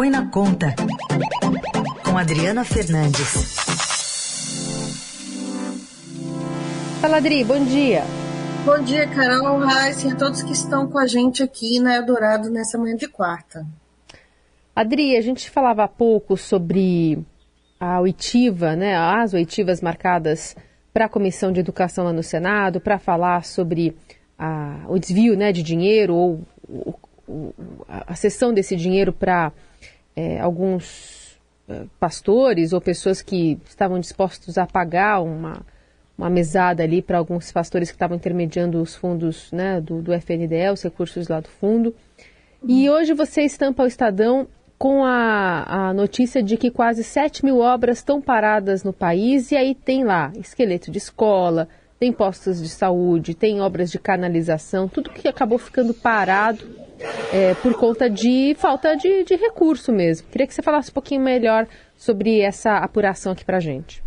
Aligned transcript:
Põe 0.00 0.08
na 0.08 0.30
Conta, 0.30 0.74
com 2.02 2.16
Adriana 2.16 2.64
Fernandes. 2.64 3.54
Fala, 7.02 7.18
Adri, 7.18 7.44
bom 7.44 7.62
dia. 7.66 8.04
Bom 8.64 8.82
dia, 8.82 9.06
Carol, 9.06 9.58
Raíssa 9.58 10.08
e 10.08 10.12
a 10.12 10.16
todos 10.16 10.42
que 10.42 10.52
estão 10.52 10.88
com 10.88 10.98
a 10.98 11.06
gente 11.06 11.42
aqui 11.42 11.78
na 11.80 11.96
Eldorado 11.96 12.48
nessa 12.48 12.78
manhã 12.78 12.96
de 12.96 13.08
quarta. 13.08 13.66
Adri, 14.74 15.18
a 15.18 15.20
gente 15.20 15.50
falava 15.50 15.84
há 15.84 15.88
pouco 15.88 16.34
sobre 16.34 17.22
a 17.78 18.00
oitiva, 18.00 18.74
né, 18.74 18.96
as 18.96 19.34
oitivas 19.34 19.82
marcadas 19.82 20.56
para 20.94 21.04
a 21.04 21.10
Comissão 21.10 21.52
de 21.52 21.60
Educação 21.60 22.06
lá 22.06 22.12
no 22.14 22.22
Senado, 22.22 22.80
para 22.80 22.98
falar 22.98 23.44
sobre 23.44 23.94
a, 24.38 24.80
o 24.88 24.98
desvio 24.98 25.36
né, 25.36 25.52
de 25.52 25.62
dinheiro 25.62 26.14
ou 26.14 26.40
o, 26.66 26.94
a 27.86 28.14
cessão 28.14 28.54
desse 28.54 28.74
dinheiro 28.74 29.12
para 29.12 29.52
é, 30.20 30.38
alguns 30.38 31.38
é, 31.66 31.84
pastores 31.98 32.74
ou 32.74 32.80
pessoas 32.80 33.22
que 33.22 33.58
estavam 33.64 33.98
dispostos 33.98 34.58
a 34.58 34.66
pagar 34.66 35.22
uma, 35.22 35.62
uma 36.16 36.28
mesada 36.28 36.82
ali 36.82 37.00
para 37.00 37.16
alguns 37.16 37.50
pastores 37.50 37.90
que 37.90 37.96
estavam 37.96 38.18
intermediando 38.18 38.82
os 38.82 38.94
fundos 38.94 39.50
né, 39.50 39.80
do, 39.80 40.02
do 40.02 40.12
FNDE, 40.12 40.70
os 40.72 40.82
recursos 40.82 41.26
lá 41.28 41.40
do 41.40 41.48
fundo. 41.48 41.94
E 42.62 42.90
hoje 42.90 43.14
você 43.14 43.42
estampa 43.42 43.82
o 43.82 43.86
Estadão 43.86 44.46
com 44.78 45.04
a, 45.04 45.88
a 45.88 45.94
notícia 45.94 46.42
de 46.42 46.58
que 46.58 46.70
quase 46.70 47.02
7 47.02 47.44
mil 47.44 47.58
obras 47.58 47.98
estão 47.98 48.20
paradas 48.20 48.84
no 48.84 48.92
país, 48.92 49.50
e 49.52 49.56
aí 49.56 49.74
tem 49.74 50.04
lá 50.04 50.32
esqueleto 50.38 50.90
de 50.90 50.98
escola, 50.98 51.68
tem 51.98 52.12
postos 52.12 52.60
de 52.60 52.68
saúde, 52.68 53.34
tem 53.34 53.60
obras 53.60 53.90
de 53.90 53.98
canalização, 53.98 54.88
tudo 54.88 55.10
que 55.10 55.28
acabou 55.28 55.58
ficando 55.58 55.94
parado 55.94 56.79
é, 57.32 57.54
por 57.54 57.74
conta 57.74 58.08
de 58.08 58.54
falta 58.58 58.96
de, 58.96 59.24
de 59.24 59.36
recurso 59.36 59.92
mesmo. 59.92 60.28
Queria 60.28 60.46
que 60.46 60.54
você 60.54 60.62
falasse 60.62 60.90
um 60.90 60.94
pouquinho 60.94 61.22
melhor 61.22 61.66
sobre 61.96 62.40
essa 62.40 62.78
apuração 62.78 63.32
aqui 63.32 63.44
para 63.44 63.60
gente. 63.60 64.02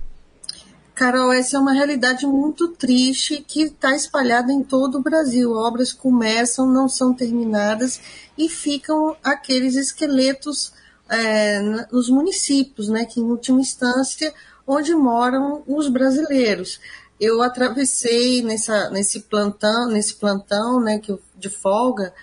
Carol, 0.95 1.33
essa 1.33 1.57
é 1.57 1.59
uma 1.59 1.73
realidade 1.73 2.25
muito 2.27 2.67
triste 2.69 3.43
que 3.47 3.63
está 3.63 3.95
espalhada 3.95 4.51
em 4.51 4.63
todo 4.63 4.99
o 4.99 5.01
Brasil. 5.01 5.51
Obras 5.51 5.91
começam, 5.91 6.67
não 6.67 6.87
são 6.87 7.13
terminadas 7.13 7.99
e 8.37 8.47
ficam 8.47 9.15
aqueles 9.23 9.75
esqueletos 9.75 10.71
é, 11.09 11.61
nos 11.91 12.09
municípios, 12.09 12.89
né, 12.89 13.05
que 13.05 13.19
em 13.19 13.23
última 13.23 13.59
instância 13.59 14.33
onde 14.67 14.93
moram 14.95 15.63
os 15.67 15.89
brasileiros 15.89 16.79
eu 17.19 17.41
atravessei 17.41 18.41
nessa, 18.41 18.89
nesse 18.89 19.21
plantão, 19.21 19.87
nesse 19.87 20.15
plantão, 20.15 20.81
né, 20.81 20.99
que 20.99 21.11
eu, 21.11 21.21
de 21.37 21.49
folga, 21.49 22.13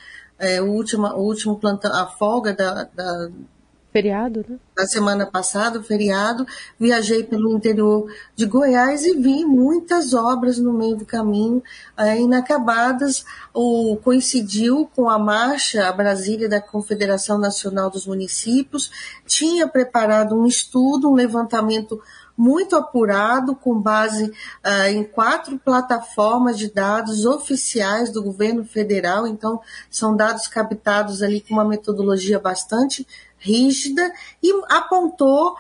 é, 0.41 0.61
o 0.61 0.67
último, 0.67 1.07
o 1.07 1.23
último 1.23 1.57
plantão, 1.59 1.93
a 1.93 2.07
folga 2.07 2.53
da, 2.53 2.85
da 2.85 3.31
feriado, 3.93 4.45
né? 4.49 4.57
Da 4.77 4.87
semana 4.87 5.27
passada, 5.27 5.79
o 5.79 5.83
feriado, 5.83 6.47
viajei 6.79 7.25
pelo 7.25 7.55
interior 7.55 8.11
de 8.37 8.47
Goiás 8.47 9.05
e 9.05 9.15
vi 9.17 9.45
muitas 9.45 10.15
obras 10.15 10.59
no 10.59 10.73
meio 10.73 10.97
do 10.97 11.05
caminho, 11.05 11.63
é, 11.97 12.19
inacabadas. 12.19 13.25
O, 13.53 13.97
coincidiu 13.97 14.89
com 14.95 15.11
a 15.11 15.19
marcha 15.19 15.89
a 15.89 15.93
Brasília 15.93 16.49
da 16.49 16.61
Confederação 16.61 17.39
Nacional 17.39 17.91
dos 17.91 18.07
Municípios, 18.07 18.91
tinha 19.27 19.67
preparado 19.67 20.35
um 20.35 20.47
estudo, 20.47 21.11
um 21.11 21.15
levantamento 21.15 22.01
muito 22.41 22.75
apurado, 22.75 23.55
com 23.55 23.79
base 23.79 24.25
uh, 24.25 24.89
em 24.89 25.05
quatro 25.05 25.59
plataformas 25.59 26.59
de 26.59 26.73
dados 26.73 27.27
oficiais 27.27 28.11
do 28.11 28.23
governo 28.23 28.65
federal, 28.65 29.27
então 29.27 29.61
são 29.91 30.17
dados 30.17 30.49
captados 30.49 31.23
ali 31.23 31.43
com 31.43 31.53
uma 31.53 31.67
metodologia 31.67 32.39
bastante 32.39 33.07
rígida, 33.37 34.11
e 34.43 34.59
apontou 34.71 35.53
uh, 35.53 35.57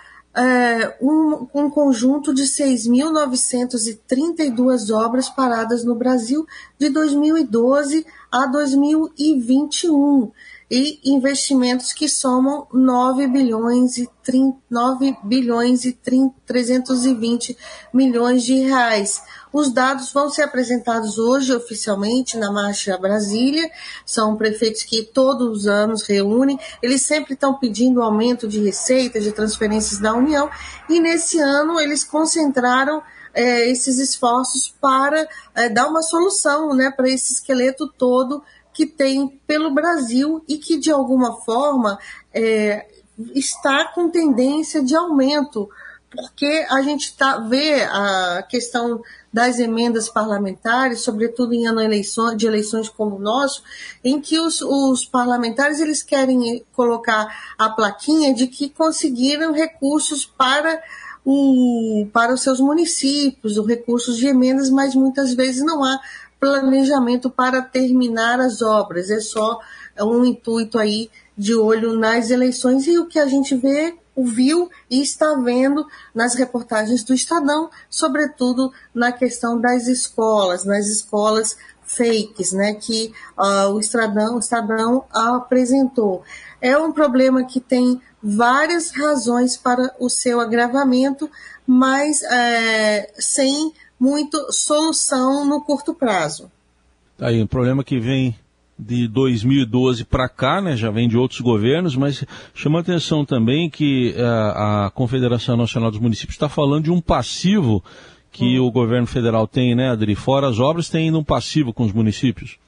um, 1.03 1.47
um 1.53 1.69
conjunto 1.69 2.33
de 2.33 2.45
6.932 2.45 4.91
obras 4.91 5.28
paradas 5.28 5.84
no 5.84 5.94
Brasil 5.94 6.47
de 6.78 6.88
2012 6.88 8.06
a 8.32 8.47
2021 8.47 10.32
e 10.70 11.00
investimentos 11.04 11.92
que 11.92 12.08
somam 12.08 12.69
9 12.72 13.26
bilhões 13.26 13.98
e 13.98 14.08
30, 14.22 14.56
9 14.70 15.16
bilhões 15.25 15.84
e 15.84 15.92
30, 15.92 16.34
320 16.47 17.58
milhões 17.92 18.44
de 18.44 18.54
reais. 18.54 19.20
Os 19.53 19.72
dados 19.72 20.12
vão 20.12 20.31
ser 20.31 20.42
apresentados 20.42 21.19
hoje 21.19 21.53
oficialmente 21.53 22.36
na 22.36 22.53
Marcha 22.53 22.97
Brasília. 22.97 23.69
São 24.06 24.36
prefeitos 24.36 24.84
que 24.84 25.03
todos 25.03 25.48
os 25.48 25.66
anos 25.66 26.03
reúnem. 26.03 26.56
Eles 26.81 27.02
sempre 27.02 27.34
estão 27.34 27.58
pedindo 27.58 28.00
aumento 28.00 28.47
de 28.47 28.60
receita, 28.60 29.20
de 29.20 29.32
transferências 29.32 29.98
da 29.98 30.14
União. 30.14 30.48
E 30.88 31.00
nesse 31.00 31.41
ano 31.41 31.81
eles 31.81 32.04
concentraram 32.04 33.02
é, 33.34 33.69
esses 33.69 33.98
esforços 33.98 34.72
para 34.81 35.28
é, 35.54 35.69
dar 35.69 35.88
uma 35.88 36.02
solução 36.02 36.75
né, 36.75 36.91
para 36.91 37.08
esse 37.08 37.32
esqueleto 37.32 37.88
todo 37.88 38.42
que 38.81 38.87
tem 38.87 39.29
pelo 39.47 39.75
Brasil 39.75 40.43
e 40.49 40.57
que, 40.57 40.79
de 40.79 40.91
alguma 40.91 41.43
forma, 41.43 41.99
é, 42.33 42.87
está 43.35 43.93
com 43.95 44.09
tendência 44.09 44.83
de 44.83 44.97
aumento, 44.97 45.69
porque 46.11 46.67
a 46.71 46.81
gente 46.81 47.15
tá, 47.15 47.37
vê 47.41 47.83
a 47.83 48.43
questão 48.49 49.03
das 49.31 49.59
emendas 49.59 50.09
parlamentares, 50.09 51.03
sobretudo 51.03 51.53
em 51.53 51.67
ano 51.67 51.83
eleição, 51.83 52.35
de 52.35 52.47
eleições 52.47 52.89
como 52.89 53.17
o 53.17 53.21
nosso, 53.21 53.63
em 54.03 54.19
que 54.19 54.41
os, 54.41 54.63
os 54.63 55.05
parlamentares 55.05 55.79
eles 55.79 56.03
querem 56.03 56.65
colocar 56.73 57.55
a 57.59 57.69
plaquinha 57.69 58.33
de 58.33 58.47
que 58.47 58.71
conseguiram 58.71 59.53
recursos 59.53 60.25
para 60.25 60.83
o, 61.23 62.09
para 62.15 62.33
os 62.33 62.41
seus 62.41 62.61
municípios, 62.61 63.59
os 63.59 63.67
recursos 63.67 64.17
de 64.17 64.27
emendas, 64.27 64.71
mas 64.71 64.95
muitas 64.95 65.35
vezes 65.35 65.62
não 65.62 65.85
há 65.85 66.01
planejamento 66.41 67.31
para 67.31 67.61
terminar 67.61 68.41
as 68.41 68.62
obras, 68.62 69.11
é 69.11 69.21
só 69.21 69.61
um 70.01 70.25
intuito 70.25 70.78
aí 70.78 71.11
de 71.37 71.55
olho 71.55 71.99
nas 71.99 72.31
eleições 72.31 72.87
e 72.87 72.99
o 72.99 73.06
que 73.06 73.19
a 73.19 73.27
gente 73.27 73.55
vê, 73.55 73.95
viu 74.17 74.69
e 74.91 75.00
está 75.00 75.34
vendo 75.34 75.87
nas 76.15 76.34
reportagens 76.34 77.05
do 77.05 77.15
Estadão, 77.15 77.71
sobretudo 77.89 78.73
na 78.95 79.12
questão 79.12 79.61
das 79.61 79.87
escolas, 79.87 80.65
nas 80.65 80.87
escolas 80.87 81.56
fakes, 81.83 82.53
né, 82.53 82.75
que 82.75 83.12
uh, 83.39 83.71
o 83.73 83.81
Estadão, 83.81 84.37
o 84.37 84.39
Estadão 84.39 85.05
apresentou. 85.12 86.23
É 86.61 86.77
um 86.79 86.93
problema 86.93 87.45
que 87.45 87.61
tem 87.61 88.00
várias 88.23 88.91
razões 88.91 89.56
para 89.56 89.95
o 89.99 90.09
seu 90.09 90.41
agravamento, 90.41 91.29
mas 91.67 92.23
é, 92.23 93.12
sem 93.19 93.73
muito 94.00 94.50
solução 94.50 95.44
no 95.44 95.61
curto 95.61 95.93
prazo. 95.93 96.50
Tá 97.19 97.28
aí, 97.28 97.43
um 97.43 97.47
problema 97.47 97.84
que 97.84 98.00
vem 98.00 98.34
de 98.78 99.06
2012 99.06 100.06
para 100.06 100.27
cá, 100.27 100.62
né, 100.62 100.75
já 100.75 100.91
vem 100.91 101.06
de 101.06 101.19
outros 101.19 101.41
governos, 101.41 101.94
mas 101.94 102.25
chama 102.55 102.78
a 102.78 102.81
atenção 102.81 103.27
também 103.27 103.69
que 103.69 104.15
a, 104.16 104.21
eh, 104.21 104.87
a 104.87 104.91
Confederação 104.94 105.55
Nacional 105.55 105.91
dos 105.91 106.00
Municípios 106.00 106.34
está 106.34 106.49
falando 106.49 106.84
de 106.84 106.91
um 106.91 107.00
passivo 107.00 107.84
que 108.33 108.59
hum. 108.59 108.66
o 108.66 108.71
governo 108.71 109.06
federal 109.06 109.47
tem, 109.47 109.75
né, 109.75 109.91
Adri? 109.91 110.15
Fora 110.15 110.49
as 110.49 110.59
obras, 110.59 110.88
tem 110.88 111.06
ainda 111.06 111.19
um 111.19 111.25
passivo 111.25 111.75
com 111.75 111.84
os 111.84 111.93
municípios. 111.93 112.59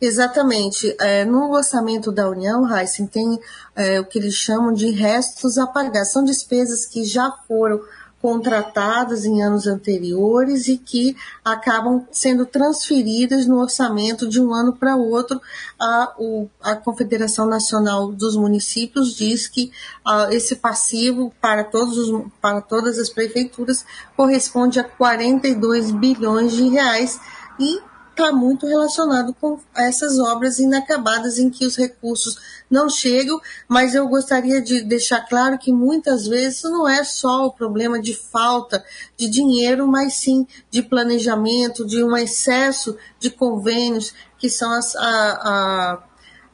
Exatamente. 0.00 0.96
É, 1.00 1.24
no 1.24 1.52
orçamento 1.52 2.10
da 2.10 2.28
União, 2.28 2.68
Heisen, 2.68 3.06
tem 3.06 3.38
é, 3.76 4.00
o 4.00 4.04
que 4.04 4.18
eles 4.18 4.34
chamam 4.34 4.72
de 4.72 4.90
restos 4.90 5.58
a 5.58 5.66
pagar. 5.66 6.04
São 6.04 6.24
despesas 6.24 6.84
que 6.86 7.04
já 7.04 7.30
foram 7.46 7.80
contratadas 8.22 9.24
em 9.24 9.42
anos 9.42 9.66
anteriores 9.66 10.68
e 10.68 10.78
que 10.78 11.16
acabam 11.44 12.06
sendo 12.12 12.46
transferidas 12.46 13.46
no 13.48 13.60
orçamento 13.60 14.28
de 14.28 14.40
um 14.40 14.54
ano 14.54 14.72
para 14.72 14.94
outro. 14.94 15.42
A, 15.78 16.14
o, 16.16 16.48
a 16.62 16.76
Confederação 16.76 17.46
Nacional 17.46 18.12
dos 18.12 18.36
Municípios 18.36 19.16
diz 19.16 19.48
que 19.48 19.72
uh, 20.06 20.32
esse 20.32 20.54
passivo 20.54 21.34
para, 21.40 21.64
todos 21.64 21.98
os, 21.98 22.24
para 22.40 22.60
todas 22.60 22.96
as 22.96 23.10
prefeituras 23.10 23.84
corresponde 24.16 24.78
a 24.78 24.84
42 24.84 25.90
bilhões 25.90 26.52
de 26.52 26.68
reais 26.68 27.20
e 27.58 27.80
está 28.22 28.32
muito 28.32 28.66
relacionado 28.66 29.34
com 29.34 29.58
essas 29.74 30.18
obras 30.18 30.60
inacabadas 30.60 31.38
em 31.38 31.50
que 31.50 31.66
os 31.66 31.76
recursos 31.76 32.38
não 32.70 32.88
chegam, 32.88 33.40
mas 33.66 33.94
eu 33.94 34.06
gostaria 34.06 34.62
de 34.62 34.82
deixar 34.82 35.22
claro 35.22 35.58
que 35.58 35.72
muitas 35.72 36.26
vezes 36.28 36.62
não 36.62 36.88
é 36.88 37.02
só 37.02 37.46
o 37.46 37.52
problema 37.52 38.00
de 38.00 38.14
falta 38.14 38.84
de 39.16 39.28
dinheiro, 39.28 39.88
mas 39.88 40.14
sim 40.14 40.46
de 40.70 40.82
planejamento, 40.82 41.84
de 41.84 42.02
um 42.02 42.16
excesso 42.16 42.96
de 43.18 43.28
convênios 43.28 44.14
que 44.38 44.48
são 44.48 44.72
as, 44.72 44.94
a, 44.94 45.02
a, 45.02 45.98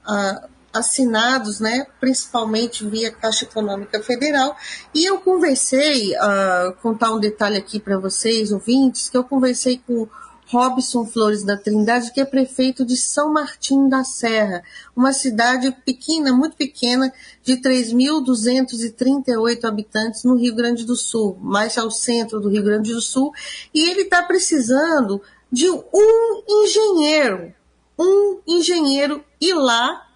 a 0.06 0.48
assinados, 0.72 1.60
né, 1.60 1.86
principalmente 2.00 2.86
via 2.86 3.10
Caixa 3.10 3.44
Econômica 3.44 4.02
Federal. 4.02 4.56
E 4.94 5.04
eu 5.04 5.18
conversei, 5.18 6.12
uh, 6.12 6.72
contar 6.82 7.12
um 7.12 7.20
detalhe 7.20 7.56
aqui 7.56 7.80
para 7.80 7.98
vocês, 7.98 8.52
ouvintes, 8.52 9.08
que 9.08 9.16
eu 9.16 9.24
conversei 9.24 9.80
com 9.86 10.06
Robson 10.50 11.04
Flores 11.04 11.44
da 11.44 11.58
Trindade, 11.58 12.10
que 12.10 12.20
é 12.20 12.24
prefeito 12.24 12.84
de 12.84 12.96
São 12.96 13.32
Martim 13.32 13.88
da 13.88 14.02
Serra, 14.02 14.64
uma 14.96 15.12
cidade 15.12 15.70
pequena, 15.84 16.32
muito 16.32 16.56
pequena, 16.56 17.12
de 17.42 17.58
3.238 17.58 19.64
habitantes 19.64 20.24
no 20.24 20.36
Rio 20.36 20.54
Grande 20.54 20.86
do 20.86 20.96
Sul, 20.96 21.36
mais 21.40 21.76
ao 21.76 21.90
centro 21.90 22.40
do 22.40 22.48
Rio 22.48 22.62
Grande 22.62 22.94
do 22.94 23.00
Sul, 23.00 23.30
e 23.74 23.90
ele 23.90 24.02
está 24.02 24.22
precisando 24.22 25.20
de 25.52 25.68
um 25.70 26.42
engenheiro, 26.48 27.52
um 27.98 28.40
engenheiro 28.46 29.22
ir 29.38 29.54
lá, 29.54 30.06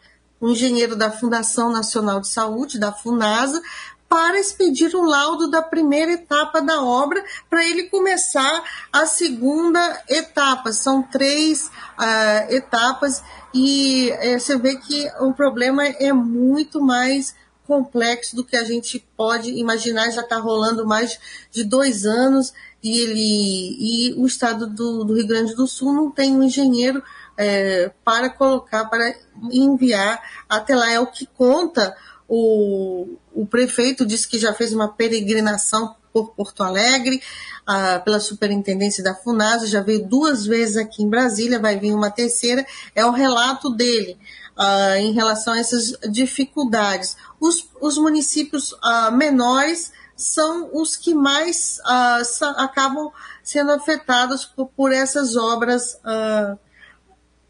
um 0.40 0.50
engenheiro 0.50 0.96
da 0.96 1.10
Fundação 1.10 1.70
Nacional 1.70 2.20
de 2.20 2.28
Saúde, 2.28 2.78
da 2.78 2.90
FUNASA, 2.90 3.60
para 4.12 4.38
expedir 4.38 4.94
o 4.94 5.06
laudo 5.06 5.48
da 5.48 5.62
primeira 5.62 6.12
etapa 6.12 6.60
da 6.60 6.82
obra 6.82 7.24
para 7.48 7.66
ele 7.66 7.84
começar 7.84 8.62
a 8.92 9.06
segunda 9.06 9.80
etapa. 10.06 10.70
São 10.70 11.02
três 11.02 11.68
uh, 11.68 12.52
etapas 12.52 13.24
e 13.54 14.12
uh, 14.12 14.38
você 14.38 14.58
vê 14.58 14.76
que 14.76 15.10
o 15.18 15.32
problema 15.32 15.86
é 15.86 16.12
muito 16.12 16.78
mais 16.78 17.34
complexo 17.66 18.36
do 18.36 18.44
que 18.44 18.54
a 18.54 18.64
gente 18.64 19.02
pode 19.16 19.48
imaginar. 19.48 20.10
Já 20.10 20.20
está 20.20 20.36
rolando 20.36 20.86
mais 20.86 21.18
de 21.50 21.64
dois 21.64 22.04
anos 22.04 22.52
e 22.82 23.00
ele 23.00 24.10
e 24.10 24.14
o 24.18 24.26
estado 24.26 24.66
do, 24.66 25.04
do 25.04 25.14
Rio 25.14 25.26
Grande 25.26 25.54
do 25.54 25.66
Sul 25.66 25.90
não 25.90 26.10
tem 26.10 26.36
um 26.36 26.42
engenheiro 26.42 27.02
é, 27.34 27.90
para 28.04 28.28
colocar, 28.28 28.84
para 28.90 29.14
enviar 29.50 30.22
até 30.50 30.76
lá. 30.76 30.92
É 30.92 31.00
o 31.00 31.06
que 31.06 31.24
conta 31.24 31.96
o, 32.34 33.18
o 33.34 33.44
prefeito 33.44 34.06
disse 34.06 34.26
que 34.26 34.38
já 34.38 34.54
fez 34.54 34.72
uma 34.72 34.88
peregrinação 34.88 35.94
por 36.10 36.30
Porto 36.30 36.62
Alegre, 36.62 37.22
ah, 37.66 37.98
pela 37.98 38.18
superintendência 38.18 39.04
da 39.04 39.14
FUNASA, 39.14 39.66
já 39.66 39.82
veio 39.82 40.08
duas 40.08 40.46
vezes 40.46 40.78
aqui 40.78 41.02
em 41.02 41.10
Brasília, 41.10 41.58
vai 41.58 41.78
vir 41.78 41.92
uma 41.92 42.10
terceira, 42.10 42.66
é 42.94 43.04
o 43.04 43.10
relato 43.10 43.68
dele 43.68 44.18
ah, 44.56 44.98
em 44.98 45.12
relação 45.12 45.52
a 45.52 45.58
essas 45.58 45.92
dificuldades. 46.10 47.18
Os, 47.38 47.68
os 47.78 47.98
municípios 47.98 48.74
ah, 48.82 49.10
menores 49.10 49.92
são 50.16 50.70
os 50.72 50.96
que 50.96 51.14
mais 51.14 51.80
acabam 52.56 53.10
sendo 53.42 53.72
afetados 53.72 54.46
por, 54.46 54.68
por 54.68 54.90
essas 54.90 55.36
obras 55.36 55.98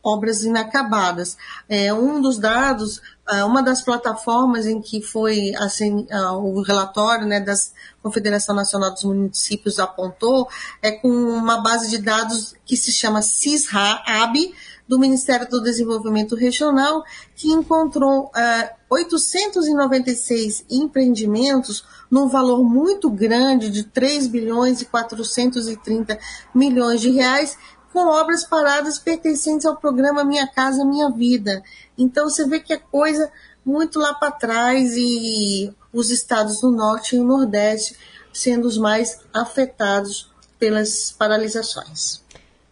obras 0.03 0.43
inacabadas. 0.43 1.37
É, 1.69 1.93
um 1.95 2.21
dos 2.21 2.39
dados, 2.39 3.01
é, 3.29 3.45
uma 3.45 3.63
das 3.63 3.83
plataformas 3.83 4.67
em 4.67 4.81
que 4.81 5.01
foi 5.01 5.55
assim, 5.57 6.07
é, 6.11 6.21
o 6.31 6.61
relatório 6.63 7.27
né, 7.27 7.41
da 7.41 7.55
Confederação 8.03 8.55
Nacional 8.55 8.91
dos 8.91 9.05
Municípios 9.05 9.79
apontou 9.79 10.49
é 10.83 10.91
com 10.91 11.09
uma 11.09 11.63
base 11.63 11.89
de 11.89 11.99
dados 11.99 12.55
que 12.65 12.77
se 12.77 12.91
chama 12.91 13.23
CISRA-AB, 13.23 14.53
do 14.89 14.99
Ministério 14.99 15.49
do 15.49 15.63
Desenvolvimento 15.63 16.35
Regional, 16.35 17.03
que 17.35 17.49
encontrou 17.49 18.31
é, 18.37 18.75
896 18.91 20.67
empreendimentos 20.69 21.85
num 22.11 22.29
valor 22.29 22.63
muito 22.63 23.09
grande 23.09 23.71
de 23.71 23.85
3 23.85 24.27
bilhões 24.27 24.83
e 24.83 24.85
430 24.85 26.19
milhões 26.55 27.01
de 27.01 27.11
reais 27.11 27.57
com 27.93 28.07
obras 28.07 28.45
paradas 28.45 28.99
pertencentes 28.99 29.67
ao 29.67 29.77
programa 29.77 30.25
Minha 30.25 30.47
Casa 30.47 30.85
Minha 30.85 31.11
Vida. 31.11 31.63
Então 31.97 32.29
você 32.29 32.47
vê 32.49 32.59
que 32.59 32.73
é 32.73 32.79
coisa 32.79 33.31
muito 33.65 33.99
lá 33.99 34.15
para 34.15 34.33
trás 34.33 34.95
e 34.97 35.73
os 35.93 36.11
estados 36.11 36.61
do 36.61 36.71
Norte 36.71 37.15
e 37.15 37.19
o 37.19 37.25
Nordeste 37.25 37.97
sendo 38.33 38.67
os 38.67 38.79
mais 38.79 39.21
afetados 39.33 40.33
pelas 40.59 41.13
paralisações. 41.13 42.23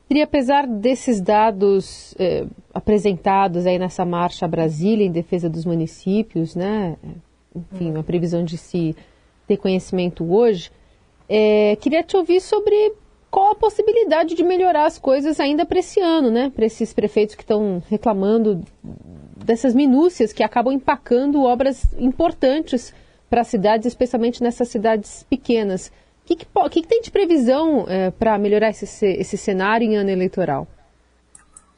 E 0.09 0.23
apesar 0.23 0.67
desses 0.67 1.21
dados 1.21 2.15
eh, 2.19 2.47
apresentados 2.75 3.67
aí 3.67 3.79
nessa 3.79 4.05
marcha 4.05 4.49
Brasília 4.49 5.07
em 5.07 5.13
defesa 5.13 5.49
dos 5.49 5.65
municípios, 5.65 6.57
né, 6.57 6.97
enfim, 7.55 7.91
uma 7.93 8.03
previsão 8.03 8.45
de 8.45 8.57
se 8.57 8.97
ter 9.47 9.57
conhecimento 9.57 10.25
hoje, 10.33 10.73
eh, 11.29 11.77
queria 11.81 12.03
te 12.03 12.17
ouvir 12.17 12.41
sobre 12.41 12.95
qual 13.31 13.53
a 13.53 13.55
possibilidade 13.55 14.35
de 14.35 14.43
melhorar 14.43 14.87
as 14.87 14.99
coisas 14.99 15.39
ainda 15.39 15.65
para 15.65 15.79
esse 15.79 16.01
ano, 16.01 16.31
né? 16.31 16.51
Para 16.55 16.67
esses 16.67 16.93
prefeitos 16.93 17.35
que 17.35 17.43
estão 17.43 17.83
reclamando 17.89 18.63
dessas 19.37 19.75
minúcias 19.75 20.33
que 20.33 20.43
acabam 20.43 20.73
empacando 20.73 21.43
obras 21.43 21.85
importantes 21.99 22.93
para 23.29 23.43
as 23.43 23.49
cidades, 23.49 23.87
especialmente 23.87 24.43
nessas 24.43 24.69
cidades 24.69 25.25
pequenas. 25.31 25.89
O 26.25 26.27
que, 26.27 26.37
que, 26.37 26.47
que, 26.47 26.83
que 26.83 26.89
tem 26.89 27.01
de 27.01 27.11
previsão 27.11 27.87
é, 27.89 28.11
para 28.11 28.37
melhorar 28.37 28.71
esse, 28.71 29.07
esse 29.07 29.37
cenário 29.37 29.87
em 29.87 29.97
ano 29.97 30.11
eleitoral? 30.11 30.67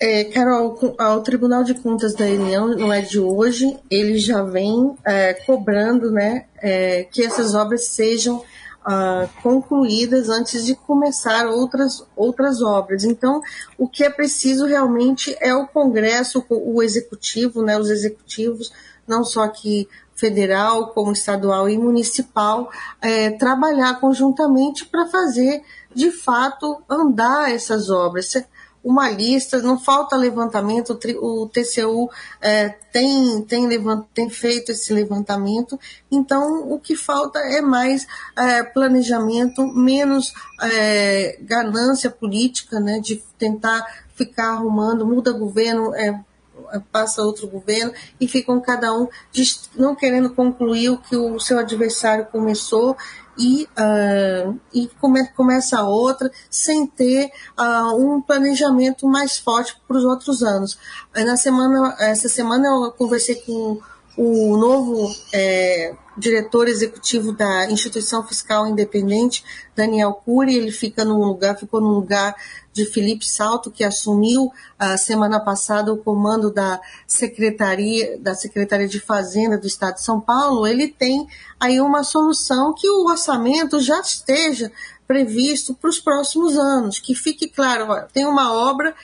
É, 0.00 0.24
Carol, 0.24 0.76
o 0.98 1.20
Tribunal 1.20 1.62
de 1.62 1.74
Contas 1.74 2.12
da 2.12 2.24
União 2.24 2.66
não 2.66 2.92
é 2.92 3.02
de 3.02 3.20
hoje, 3.20 3.78
ele 3.88 4.18
já 4.18 4.42
vem 4.42 4.96
é, 5.04 5.32
cobrando 5.32 6.10
né, 6.10 6.46
é, 6.60 7.04
que 7.04 7.22
essas 7.22 7.54
obras 7.54 7.84
sejam 7.84 8.42
uh, 8.86 9.28
concluídas 9.42 10.28
antes 10.28 10.64
de 10.64 10.74
começar 10.74 11.46
outras, 11.46 12.04
outras 12.16 12.62
obras. 12.62 13.04
Então, 13.04 13.40
o 13.78 13.88
que 13.88 14.04
é 14.04 14.10
preciso 14.10 14.66
realmente 14.66 15.36
é 15.40 15.54
o 15.54 15.66
Congresso, 15.66 16.44
o 16.48 16.82
Executivo, 16.82 17.62
né, 17.62 17.78
os 17.78 17.90
executivos, 17.90 18.72
não 19.06 19.24
só 19.24 19.42
aqui 19.42 19.88
federal, 20.14 20.88
como 20.88 21.12
estadual 21.12 21.68
e 21.68 21.76
municipal, 21.76 22.70
é, 23.00 23.30
trabalhar 23.30 23.98
conjuntamente 23.98 24.86
para 24.86 25.08
fazer 25.08 25.62
de 25.94 26.10
fato 26.10 26.82
andar 26.88 27.52
essas 27.52 27.90
obras 27.90 28.26
uma 28.84 29.10
lista, 29.10 29.62
não 29.62 29.78
falta 29.78 30.16
levantamento, 30.16 30.98
o 31.20 31.48
TCU 31.48 32.10
é, 32.40 32.68
tem, 32.68 33.42
tem, 33.42 33.66
levant, 33.66 34.04
tem 34.12 34.28
feito 34.28 34.72
esse 34.72 34.92
levantamento, 34.92 35.78
então 36.10 36.70
o 36.70 36.78
que 36.80 36.96
falta 36.96 37.38
é 37.38 37.60
mais 37.60 38.06
é, 38.36 38.62
planejamento, 38.62 39.66
menos 39.66 40.32
é, 40.60 41.38
ganância 41.42 42.10
política, 42.10 42.80
né, 42.80 42.98
de 42.98 43.22
tentar 43.38 43.86
ficar 44.14 44.54
arrumando, 44.54 45.06
muda 45.06 45.32
governo, 45.32 45.94
é, 45.94 46.20
passa 46.90 47.22
outro 47.22 47.46
governo 47.46 47.92
e 48.20 48.26
ficam 48.26 48.60
cada 48.60 48.94
um 48.94 49.08
não 49.76 49.94
querendo 49.94 50.30
concluir 50.30 50.90
o 50.90 50.98
que 50.98 51.16
o 51.16 51.38
seu 51.38 51.58
adversário 51.58 52.26
começou 52.26 52.96
e, 53.38 53.68
uh, 53.78 54.58
e 54.72 54.88
come, 55.00 55.26
começa 55.28 55.82
outra 55.82 56.30
sem 56.50 56.86
ter 56.86 57.30
uh, 57.58 57.96
um 57.96 58.20
planejamento 58.20 59.06
mais 59.06 59.38
forte 59.38 59.76
para 59.86 59.96
os 59.96 60.04
outros 60.04 60.42
anos. 60.42 60.78
Na 61.14 61.36
semana, 61.36 61.96
essa 61.98 62.28
semana 62.28 62.66
eu 62.68 62.92
conversei 62.92 63.36
com 63.36 63.80
o 64.16 64.56
novo 64.56 65.14
é, 65.32 65.94
diretor 66.16 66.68
executivo 66.68 67.32
da 67.32 67.70
instituição 67.70 68.26
fiscal 68.26 68.66
independente, 68.66 69.44
Daniel 69.74 70.12
Cury, 70.12 70.56
ele 70.56 70.70
fica 70.70 71.04
num 71.04 71.18
lugar, 71.18 71.58
ficou 71.58 71.80
no 71.80 71.88
lugar 71.88 72.34
de 72.72 72.84
Felipe 72.86 73.26
Salto, 73.26 73.70
que 73.70 73.84
assumiu 73.84 74.50
a 74.78 74.96
semana 74.96 75.40
passada 75.40 75.92
o 75.92 75.98
comando 75.98 76.50
da 76.50 76.80
secretaria 77.06 78.18
da 78.18 78.34
Secretaria 78.34 78.88
de 78.88 79.00
Fazenda 79.00 79.58
do 79.58 79.66
Estado 79.66 79.94
de 79.94 80.04
São 80.04 80.20
Paulo. 80.20 80.66
Ele 80.66 80.88
tem 80.88 81.26
aí 81.58 81.80
uma 81.80 82.02
solução 82.02 82.74
que 82.74 82.88
o 82.88 83.06
orçamento 83.06 83.80
já 83.80 84.00
esteja 84.00 84.70
previsto 85.06 85.74
para 85.74 85.90
os 85.90 85.98
próximos 85.98 86.56
anos, 86.56 86.98
que 86.98 87.14
fique 87.14 87.48
claro, 87.48 87.86
tem 88.12 88.24
uma 88.24 88.52
obra, 88.52 88.94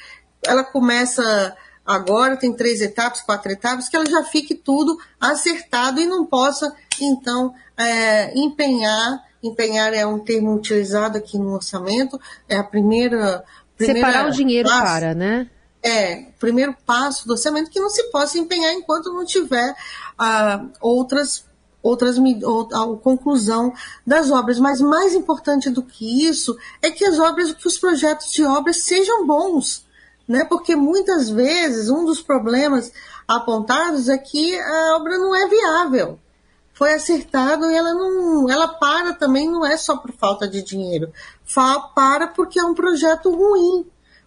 ela 0.42 0.64
começa 0.64 1.56
agora 1.88 2.36
tem 2.36 2.52
três 2.52 2.82
etapas, 2.82 3.22
quatro 3.22 3.50
etapas, 3.50 3.88
que 3.88 3.96
ela 3.96 4.04
já 4.04 4.22
fique 4.22 4.54
tudo 4.54 4.98
acertado 5.18 5.98
e 5.98 6.06
não 6.06 6.26
possa, 6.26 6.74
então, 7.04 7.54
é, 7.76 8.36
empenhar, 8.38 9.24
empenhar 9.42 9.92
é 9.94 10.06
um 10.06 10.18
termo 10.18 10.54
utilizado 10.54 11.18
aqui 11.18 11.38
no 11.38 11.54
orçamento, 11.54 12.20
é 12.48 12.56
a 12.56 12.64
primeira... 12.64 13.44
primeira 13.76 14.08
Separar 14.08 14.28
o 14.28 14.30
dinheiro 14.30 14.68
passo, 14.68 14.82
para, 14.82 15.14
né? 15.14 15.48
É, 15.82 16.26
o 16.28 16.40
primeiro 16.40 16.76
passo 16.84 17.26
do 17.26 17.32
orçamento 17.32 17.70
que 17.70 17.80
não 17.80 17.88
se 17.88 18.04
possa 18.10 18.38
empenhar 18.38 18.72
enquanto 18.72 19.12
não 19.12 19.24
tiver 19.24 19.74
ah, 20.18 20.64
outras 20.80 21.46
outras 21.80 22.18
a 22.18 22.96
conclusão 23.02 23.72
das 24.06 24.30
obras, 24.30 24.58
mas 24.58 24.80
mais 24.80 25.14
importante 25.14 25.70
do 25.70 25.82
que 25.82 26.26
isso 26.26 26.56
é 26.82 26.90
que 26.90 27.04
as 27.04 27.18
obras, 27.18 27.52
que 27.52 27.66
os 27.66 27.78
projetos 27.78 28.32
de 28.32 28.44
obras 28.44 28.82
sejam 28.82 29.26
bons, 29.26 29.86
né? 30.26 30.44
Porque 30.44 30.74
muitas 30.74 31.30
vezes 31.30 31.88
um 31.88 32.04
dos 32.04 32.20
problemas 32.20 32.92
apontados 33.26 34.08
é 34.08 34.18
que 34.18 34.58
a 34.58 34.96
obra 34.96 35.18
não 35.18 35.34
é 35.34 35.48
viável. 35.48 36.18
Foi 36.78 36.94
acertado 36.94 37.68
e 37.68 37.74
ela 37.74 37.92
não, 37.92 38.48
ela 38.48 38.68
para 38.68 39.12
também 39.12 39.50
não 39.50 39.66
é 39.66 39.76
só 39.76 39.96
por 39.96 40.12
falta 40.12 40.46
de 40.46 40.62
dinheiro, 40.62 41.12
para 41.92 42.28
porque 42.28 42.60
é 42.60 42.62
um 42.62 42.72
projeto 42.72 43.34
ruim, 43.34 43.84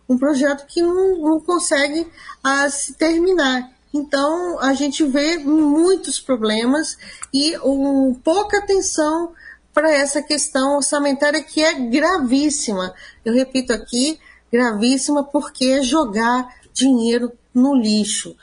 um 0.09 0.17
projeto 0.17 0.65
que 0.67 0.81
não, 0.81 1.17
não 1.17 1.39
consegue 1.39 2.01
uh, 2.01 2.69
se 2.69 2.95
terminar. 2.95 3.71
Então 3.93 4.59
a 4.59 4.73
gente 4.73 5.01
vê 5.05 5.37
muitos 5.37 6.19
problemas 6.19 6.97
e 7.33 7.57
um, 7.59 8.13
pouca 8.13 8.57
atenção 8.57 9.31
para 9.73 9.89
essa 9.89 10.21
questão 10.21 10.75
orçamentária 10.75 11.41
que 11.41 11.63
é 11.63 11.73
gravíssima. 11.73 12.93
Eu 13.23 13.33
repito 13.33 13.71
aqui, 13.71 14.19
gravíssima 14.51 15.23
porque 15.23 15.67
é 15.67 15.81
jogar 15.81 16.53
dinheiro 16.73 17.31
no 17.53 17.73
lixo. 17.73 18.35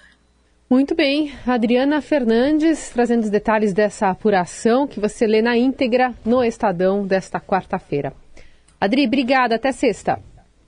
Muito 0.71 0.95
bem, 0.95 1.33
Adriana 1.47 2.03
Fernandes 2.03 2.91
trazendo 2.91 3.25
os 3.25 3.31
detalhes 3.31 3.73
dessa 3.73 4.11
apuração 4.11 4.87
que 4.87 5.01
você 5.01 5.27
lê 5.27 5.41
na 5.41 5.57
íntegra 5.57 6.15
no 6.27 6.45
Estadão 6.45 7.07
desta 7.07 7.41
quarta-feira. 7.41 8.13
Adri, 8.79 9.07
obrigada, 9.07 9.55
até 9.55 9.73
sexta. 9.73 10.21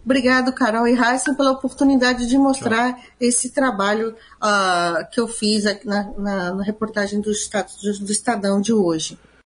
Obrigado, 0.02 0.54
Carol 0.54 0.88
e 0.88 0.99
Heisen, 0.99 1.35
pela 1.35 1.50
oportunidade 1.50 2.26
de 2.26 2.38
mostrar 2.38 2.95
Tchau. 2.95 3.02
esse 3.21 3.50
trabalho 3.50 4.14
uh, 4.42 5.07
que 5.12 5.21
eu 5.21 5.28
fiz 5.28 5.64
na, 5.85 6.11
na, 6.16 6.54
na 6.54 6.62
reportagem 6.62 7.21
do, 7.21 7.30
do, 7.30 7.99
do 8.07 8.11
Estadão 8.11 8.59
de 8.59 8.73
hoje. 8.73 9.19